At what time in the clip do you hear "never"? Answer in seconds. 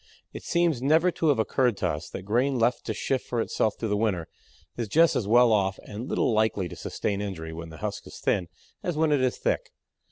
0.81-1.11